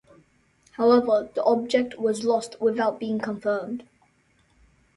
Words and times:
However, 0.71 1.29
the 1.31 1.43
object 1.43 1.99
was 1.99 2.23
lost 2.25 2.59
without 2.59 2.99
being 2.99 3.19
confirmed. 3.19 3.87